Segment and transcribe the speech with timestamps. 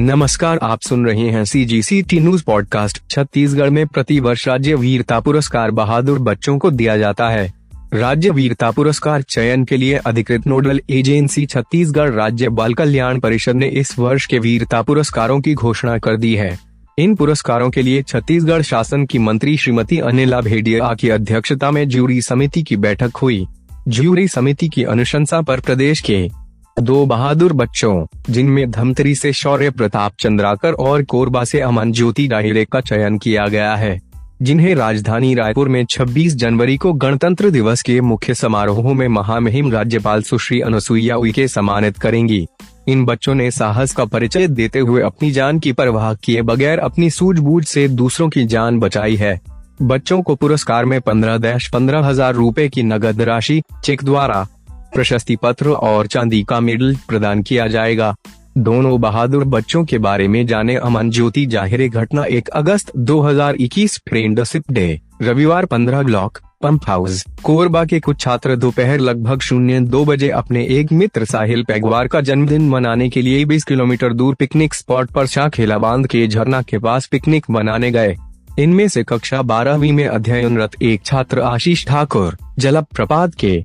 [0.00, 4.48] नमस्कार, आप सुन रहे हैं C G C T news podcast Chhattisgarh में प्रति वर्ष
[4.48, 7.52] राज्य वीरता पुरस्कार बहादुर बच्चों को दिया जाता है।
[7.94, 13.66] राज्य वीरता पुरस्कार चयन के लिए अधिकृत नोडल एजेंसी छत्तीसगढ़ राज्य बाल कल्याण परिषद ने
[13.66, 16.58] इस वर्ष के वीरता पुरस्कारों की घोषणा कर दी है।
[16.98, 22.22] इन पुरस्कारों के लिए छत्तीसगढ़ शासन की मंत्री श्रीमती अनिला भेडिया की अध्यक्षता में ज्यूरी
[22.22, 23.46] समिति की बैठक हुई।
[23.88, 26.47] ज्यूरी समिति की अनुशंसा पर प्रदेश के
[26.80, 32.64] दो बहादुर बच्चों, जिनमें धमतरी से शौर्य प्रताप चंद्राकर और कोरबा से अमन ज्योति डाहिरे
[32.64, 34.00] का चयन किया गया है,
[34.42, 40.22] जिन्हें राजधानी रायपुर में 26 जनवरी को गणतंत्र दिवस के मुख्य समारोह में महामहिम राज्यपाल
[40.22, 42.46] सुश्री अनुसुईया उइके सम्मानित करेंगी।
[42.88, 47.10] इन बच्चों ने साहस का परिचय देते हुए अपनी जान की परवाह किए बगैर अपनी
[47.10, 49.40] सूझबूझ से दूसरों की जान बचाई है।
[49.82, 54.46] बच्चों को पुरस्कार में पंद्रह दैश पंद्रह हज़ार रूपए की नगद राशि, चेक द्वारा
[54.94, 58.14] प्रशस्ति पत्र और चांदी का मेडल प्रदान किया जाएगा।
[58.58, 64.70] दोनों बहादुर बच्चों के बारे में जाने अमन ज्योति ज़ाहिर घटना 1 अगस्त 2021 फ्रेंडशिप
[64.70, 70.30] डे, रविवार 15 ब्लॉक, पंप हाउस, कोरबा के कुछ छात्र दोपहर लगभग शून्य दो बजे
[70.30, 75.10] अपने एक मित्र साहिल पैगवार का जन्मदिन मनाने के लिए 20 किलोमीटर दूर पिकनिक स्पॉट
[75.10, 78.16] पर शाखेला बाँध के झरना के पास पिकनिक मनाने गए।
[78.58, 83.56] इनमें से कक्षा बारहवीं में अध्ययनरत एक छात्र आशीष ठाकुर जल प्रपात के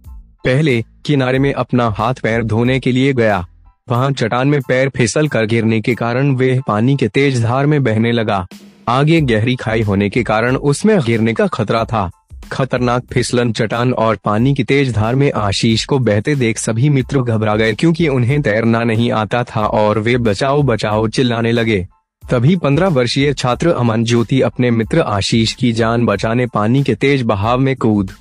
[0.46, 3.46] पहले किनारे में अपना हाथ पैर धोने के लिए गया।
[3.90, 7.84] वहाँ चट्टान में पैर फिसल कर गिरने के कारण वे पानी के तेज धार में
[7.84, 8.46] बहने लगा।
[8.90, 12.10] आगे गहरी खाई होने के कारण उसमें गिरने का खतरा था।
[12.52, 17.22] खतरनाक फिसलन चट्टान और पानी की तेज धार में आशीष को बहते देख सभी मित्र
[17.22, 21.88] घबरा गए क्योंकि उन्हें तैरना नहीं आता था और वे बचाओ बचाओ चिल्लाने लगे।
[22.24, 27.22] तभी पंद्रह वर्षीय छात्र अमन ज्योति अपने मित्र आशीष की जान बचाने पानी के तेज
[27.22, 28.12] बहाव में कूद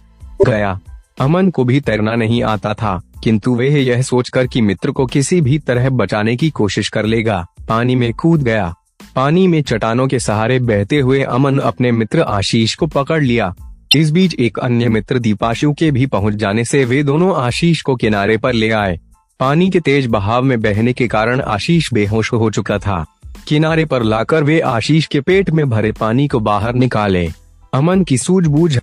[0.46, 0.78] गया।
[1.18, 5.40] अमन को भी तैरना नहीं आता था, किंतु वह यह सोचकर कि मित्र को किसी
[5.40, 8.74] भी तरह बचाने की कोशिश कर लेगा। पानी में कूद गया।
[9.16, 13.54] पानी में चट्टानों के सहारे बहते हुए अमन अपने मित्र आशीष को पकड़ लिया।
[13.96, 17.96] इस बीच एक अन्य मित्र दीपाशु के भी पहुँच जाने से वे दोनों आशीष को
[17.96, 18.98] किनारे पर ले आए।
[19.40, 23.04] पानी के तेज बहाव में बहने के कारण आशीष बेहोश हो चुका था।
[23.48, 27.28] किनारे पर लाकर वे आशीष के पेट में भरे पानी को बाहर निकाले।
[27.72, 28.78] अमन की सूझबूझ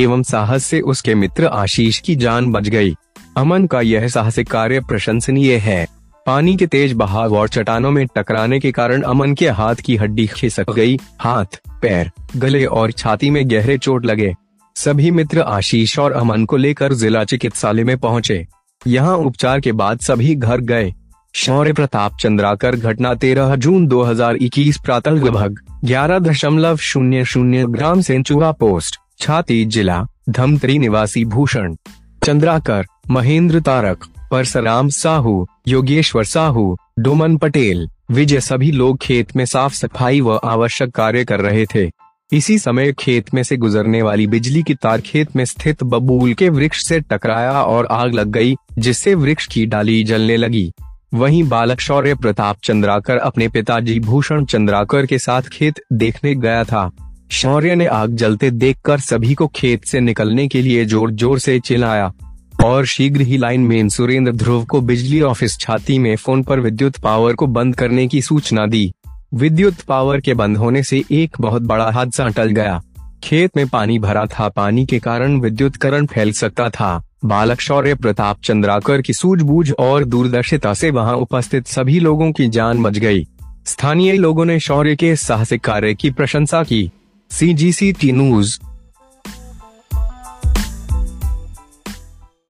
[0.00, 2.94] एवं साहस से उसके मित्र आशीष की जान बच गई।
[3.36, 5.86] अमन का यह साहसिक कार्य प्रशंसनीय है।
[6.26, 10.26] पानी के तेज बहाव और चट्टानों में टकराने के कारण अमन के हाथ की हड्डी
[10.26, 14.34] खिसक गई। हाथ, पैर, गले और छाती में गहरे चोट लगे।
[14.76, 18.46] सभी मित्र आशीष और अमन को लेकर जिला चिकित्सालय में पहुँचे।
[18.86, 20.94] यहाँ उपचार के बाद सभी घर गए।
[21.34, 28.52] शौर्य प्रताप चंद्राकर, घटना तेरह जून 2021 प्रातः लगभग ग्यारह दशमलव शून्य शून्य ग्राम सेंचुआ
[28.52, 31.74] पोस्ट। छाती जिला, धमतरी निवासी भूषण,
[32.24, 39.74] चंद्राकर, महेंद्र तारक, परसराम साहू, योगेश्वर साहू, डोमन पटेल, विजय सभी लोग खेत में साफ़
[39.74, 41.90] सफ़ाई व आवश्यक कार्य कर रहे थे।
[42.32, 46.48] इसी समय खेत में से गुजरने वाली बिजली की तार खेत में स्थित बबूल के
[46.48, 50.72] वृक्ष से टकराया और आग लग गई, जिससे वृक्ष की डाली जलने लगी।
[51.14, 56.90] वहीं बालक शौर्य प्रताप चंद्राकर अपने पिताजी भूषण चंद्राकर के साथ खेत देखने गया था।
[57.30, 61.58] शौर्य ने आग जलते देखकर सभी को खेत से निकलने के लिए ज़ोर ज़ोर से
[61.60, 62.12] चिल्लाया।
[62.64, 66.96] और शीघ्र ही लाइन मैन सुरेंद्र ध्रुव को बिजली ऑफ़िस छाती में फ़ोन पर विद्युत
[66.96, 68.92] पावर को बंद करने की सूचना दी।
[69.34, 72.82] विद्युत पावर के बंद होने से एक बहुत बड़ा हादसा टल गया।
[73.24, 77.94] खेत में पानी भरा था, पानी के कारण विद्युत करंट फैल सकता था। बालक शौर्य
[77.94, 83.26] प्रताप चंद्राकर की सूझबूझ और दूरदर्शिता से वहाँ उपस्थित सभी लोगों की जान बच गई।
[83.66, 86.90] स्थानीय लोगों ने शौर्य के साहसिक कार्य की प्रशंसा की।
[87.30, 88.58] सी जी सी टी न्यूज़